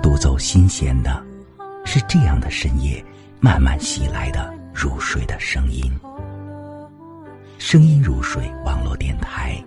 [0.00, 1.20] 独奏新鲜的，
[1.84, 3.04] 是这样的深夜
[3.40, 5.92] 慢慢袭来的入睡的声音。
[7.58, 9.60] 声音入睡网络电台，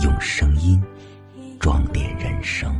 [0.00, 0.82] 用声音
[1.60, 2.74] 装点人生。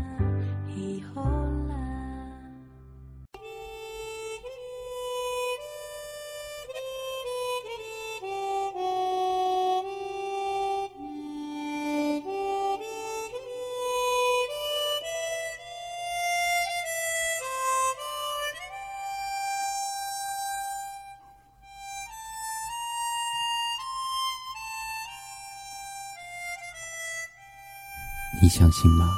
[28.43, 29.15] 你相信吗？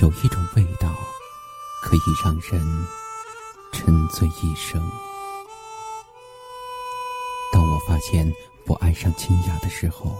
[0.00, 0.90] 有一种味道，
[1.82, 2.86] 可以让人
[3.72, 4.80] 沉醉一生。
[7.52, 8.26] 当我发现
[8.66, 10.16] 我爱上清雅的时候，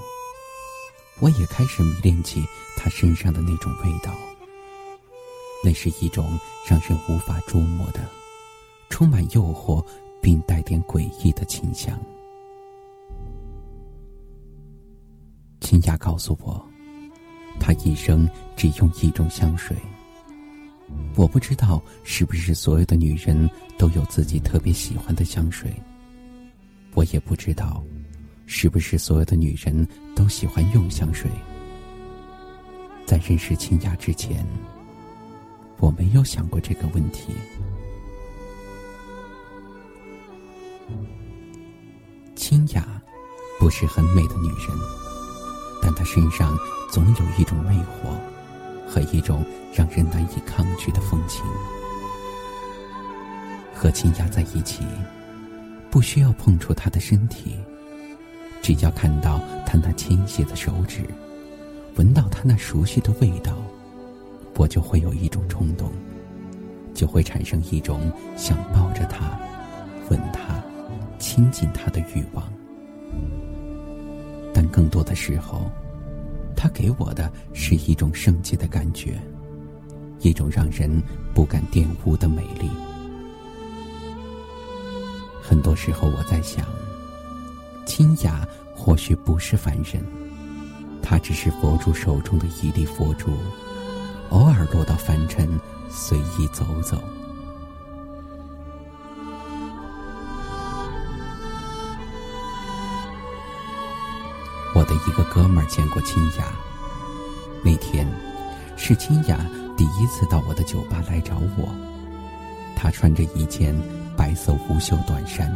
[1.20, 4.12] 我也开始迷恋起她身上的那种味道。
[5.64, 8.06] 那是一种让人无法捉摸的、
[8.90, 9.82] 充满诱惑
[10.20, 11.98] 并带点诡异的清香。
[15.62, 16.71] 清雅告诉我。
[17.58, 19.76] 他一生只用一种香水。
[21.14, 25.72] 我不知道是不是所有的女人都有自己特别喜欢的香水。
[26.94, 27.82] 我也不知道，
[28.46, 31.30] 是不是所有的女人都喜欢用香水。
[33.06, 34.46] 在认识清雅之前，
[35.78, 37.32] 我没有想过这个问题。
[42.34, 43.00] 清雅
[43.58, 44.68] 不是很美的女人。
[45.82, 46.56] 但她身上
[46.92, 48.12] 总有一种魅惑，
[48.86, 51.42] 和一种让人难以抗拒的风情。
[53.72, 54.84] 和清雅在一起，
[55.90, 57.56] 不需要碰触她的身体，
[58.60, 61.00] 只要看到她那纤细的手指，
[61.96, 63.56] 闻到她那熟悉的味道，
[64.56, 65.90] 我就会有一种冲动，
[66.92, 69.40] 就会产生一种想抱着她、
[70.10, 70.62] 吻她、
[71.18, 72.46] 亲近她的欲望。
[74.52, 75.70] 但更多的时候，
[76.62, 79.20] 他给我的是一种圣洁的感觉，
[80.20, 81.02] 一种让人
[81.34, 82.70] 不敢玷污的美丽。
[85.42, 86.64] 很多时候，我在想，
[87.84, 88.46] 清雅
[88.76, 90.00] 或许不是凡人，
[91.02, 93.32] 他只是佛珠手中的一粒佛珠，
[94.30, 95.58] 偶尔落到凡尘，
[95.90, 97.02] 随意走走。
[104.74, 106.46] 我的一个哥们儿见过清雅，
[107.62, 108.08] 那天
[108.74, 109.38] 是清雅
[109.76, 111.68] 第一次到我的酒吧来找我。
[112.74, 113.76] 她穿着一件
[114.16, 115.54] 白色无袖短衫，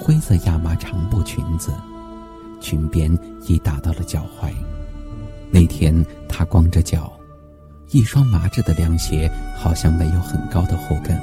[0.00, 1.72] 灰色亚麻长布裙子，
[2.60, 3.12] 裙边
[3.46, 4.52] 已打到了脚踝。
[5.50, 7.12] 那天她光着脚，
[7.90, 11.18] 一双麻质的凉鞋好像没有很高的后跟，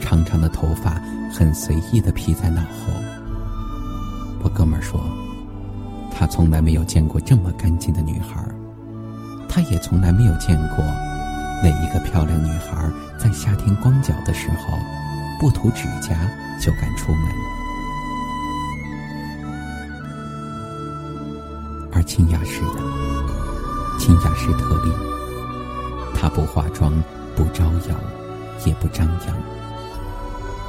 [0.00, 0.94] 长长的头发
[1.30, 2.92] 很随意的披在脑后。
[4.42, 4.98] 我哥们儿说。
[6.20, 8.44] 他从来没有见过这么干净的女孩，
[9.48, 10.84] 他也从来没有见过
[11.62, 12.86] 哪一个漂亮女孩
[13.18, 14.76] 在夏天光脚的时候
[15.40, 16.14] 不涂指甲
[16.60, 17.24] 就敢出门。
[21.90, 24.92] 而清雅是的，清雅是特例，
[26.14, 26.92] 她不化妆，
[27.34, 27.96] 不招摇，
[28.66, 29.34] 也不张扬，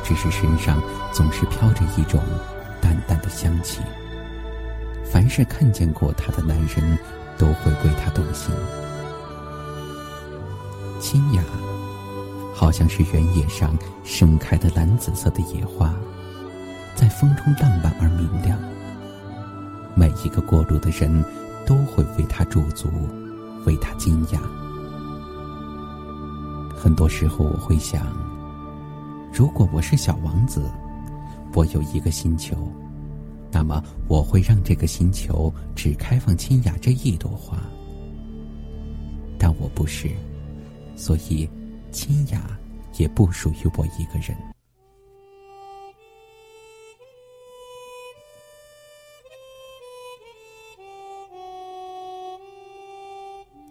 [0.01, 0.81] 只是身上
[1.11, 2.21] 总是飘着一种
[2.79, 3.81] 淡淡的香气。
[5.11, 6.97] 凡是看见过她的男人，
[7.37, 8.55] 都会为她动心。
[11.01, 11.43] 清雅，
[12.55, 15.93] 好像是原野上盛开的蓝紫色的野花，
[16.95, 18.57] 在风中浪漫而明亮。
[19.95, 21.23] 每一个过路的人，
[21.65, 22.87] 都会为她驻足，
[23.65, 24.39] 为她惊讶。
[26.73, 28.07] 很多时候，我会想，
[29.33, 30.71] 如果我是小王子，
[31.53, 32.55] 我有一个星球。
[33.51, 37.61] 那么我会让这个星球只开放清雅这一朵花，
[39.37, 40.09] 但我不是，
[40.95, 41.47] 所以
[41.91, 42.57] 清雅
[42.97, 44.35] 也不属于我一个人。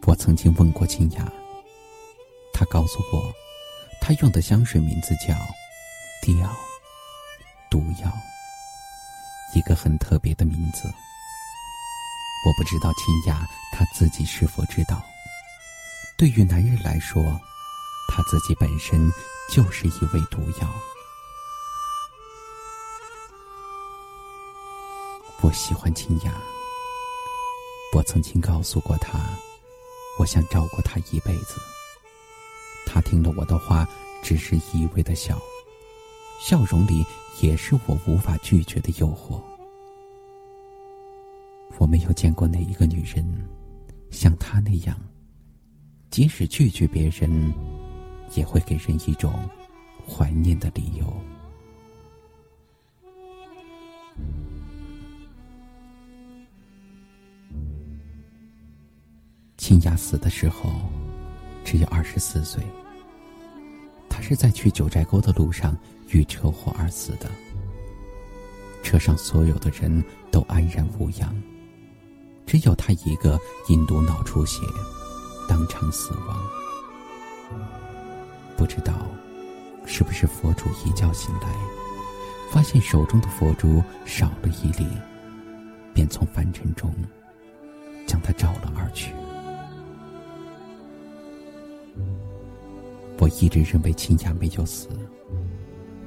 [0.06, 1.32] 我曾经问过清雅，
[2.52, 3.32] 她告诉我，
[4.00, 5.34] 她用的香水名字叫
[6.20, 6.50] “迪奥
[7.70, 8.12] 毒药”。
[9.54, 10.88] 一个很特别的名字，
[12.46, 15.02] 我不知道清雅她自己是否知道。
[16.16, 17.22] 对于男人来说，
[18.08, 19.10] 他自己本身
[19.50, 20.68] 就是一味毒药。
[25.40, 26.32] 我喜欢清雅，
[27.94, 29.18] 我曾经告诉过他，
[30.18, 31.54] 我想照顾他一辈子。
[32.86, 33.88] 他听了我的话，
[34.22, 35.40] 只是一味的笑，
[36.40, 37.04] 笑容里
[37.42, 39.38] 也是我无法拒绝的诱惑。
[41.78, 43.22] 我没有见过哪一个女人
[44.10, 44.98] 像她那样，
[46.10, 47.52] 即使拒绝别人，
[48.34, 49.48] 也会给人一种
[50.08, 51.06] 怀念的理由。
[59.58, 60.72] 清雅死的时候
[61.64, 62.64] 只有二十四岁，
[64.20, 65.76] 是在去九寨沟的路上
[66.10, 67.30] 遇车祸而死的，
[68.82, 71.34] 车上所有的人都安然无恙。
[72.46, 73.38] 只有他一个
[73.68, 74.60] 因毒脑出血，
[75.48, 76.40] 当场死亡。
[78.56, 79.06] 不知道
[79.86, 81.48] 是不是佛祖一觉醒来，
[82.50, 84.86] 发现手中的佛珠少了一粒，
[85.94, 86.92] 便从凡尘中
[88.06, 89.12] 将他照了而去。
[93.40, 94.88] 一直认为清雅没有死，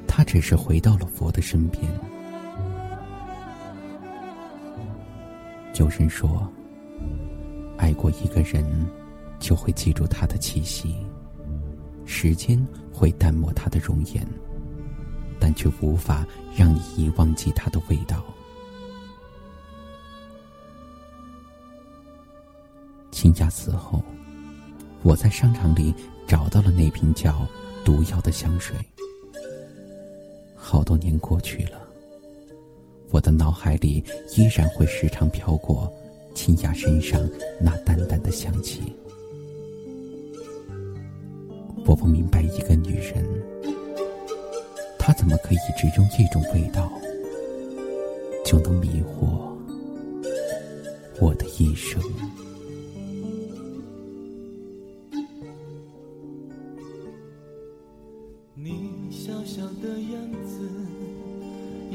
[0.08, 1.84] 他只是回到了佛的身边。
[5.80, 6.48] 有人说，
[7.78, 8.64] 爱过一个人，
[9.40, 10.96] 就会记住他的气息。
[12.06, 14.28] 时间会淡漠他的容颜，
[15.40, 18.24] 但却无法让你遗忘记他的味道。
[23.10, 24.04] 亲家死后，
[25.02, 25.94] 我在商场里
[26.28, 27.48] 找到了那瓶叫
[27.84, 28.76] “毒药”的香水。
[30.56, 31.82] 好多年过去了。
[33.12, 34.04] 我的脑海里
[34.36, 35.92] 依然会时常飘过
[36.34, 37.22] 清雅身上
[37.62, 38.82] 那淡淡的香气。
[41.86, 43.24] 我不明白一个女人，
[44.98, 46.92] 她怎么可以只用一种味道
[48.44, 49.48] 就能迷惑
[51.20, 52.02] 我的一生？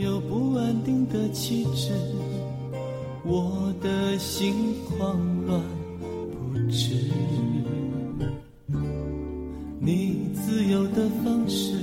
[0.09, 1.93] 有不安定的气质，
[3.27, 4.55] 我的心
[4.87, 5.61] 狂乱
[6.33, 6.95] 不止。
[9.79, 11.75] 你自由的方式，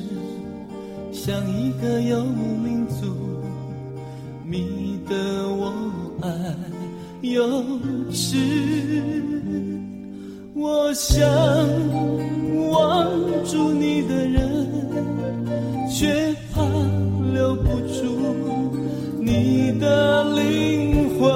[1.11, 3.05] 像一个游牧民族，
[4.43, 5.71] 迷得我
[6.23, 6.55] 爱
[7.21, 7.63] 又
[8.11, 9.21] 痴。
[10.55, 11.23] 我想
[12.57, 13.05] 握
[13.45, 14.64] 住你的人，
[19.85, 21.29] 的灵魂。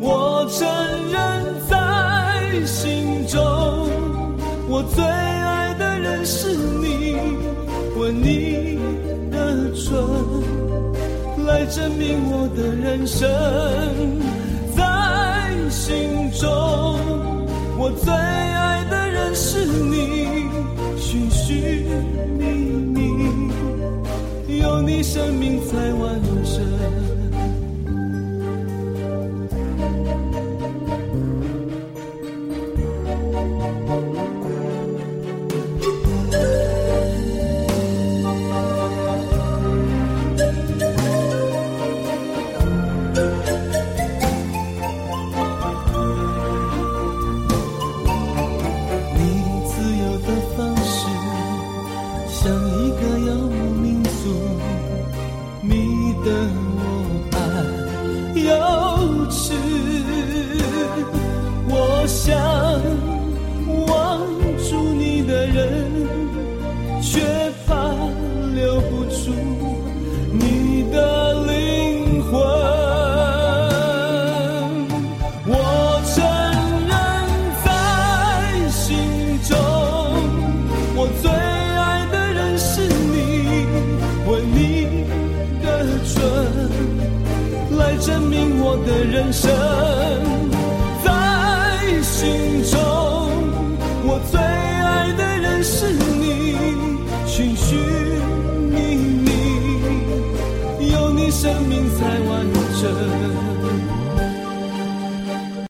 [0.00, 0.66] 我承
[1.12, 1.20] 认
[1.68, 1.76] 在
[2.66, 3.38] 心中，
[4.68, 7.14] 我最爱的人是你，
[7.96, 8.78] 吻你
[9.30, 9.86] 的唇，
[11.46, 13.28] 来证明我的人生
[14.76, 14.80] 在。
[15.70, 16.48] 心中，
[24.90, 26.60] 你生命才完整
[49.14, 49.20] 你
[49.68, 51.06] 自由的方式
[52.28, 53.79] 像一个妖魔
[54.22, 54.28] 诉
[55.62, 56.26] 你的
[56.76, 56.78] 我
[57.32, 57.38] 爱
[58.38, 58.44] 有
[59.24, 59.52] 余，
[61.68, 61.72] 我
[62.06, 62.28] 想
[63.86, 63.90] 挽
[64.68, 65.58] 住你的人，
[67.00, 67.49] 却。
[88.62, 89.50] 我的人生
[91.02, 92.89] 在心中